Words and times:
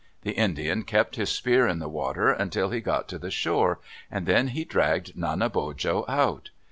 The 0.23 0.31
Indian 0.31 0.81
kept 0.81 1.15
his 1.15 1.29
spear 1.29 1.67
in 1.67 1.77
the 1.77 1.87
water 1.87 2.31
until 2.31 2.71
he 2.71 2.81
got 2.81 3.07
to 3.09 3.19
the 3.19 3.29
shore, 3.29 3.79
and 4.09 4.25
then 4.25 4.51
dragged 4.67 5.15
Nanebojo 5.15 6.05
out. 6.09 6.49